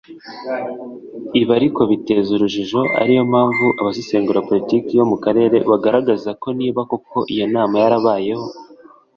[1.39, 7.17] Ibi ariko biteza urujijo ariyo mpamvu abasesengura politiki yo mu Karere bagaragaza ko niba koko
[7.33, 8.45] iyo nama yarabayeho